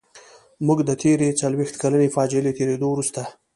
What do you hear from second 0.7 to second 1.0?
د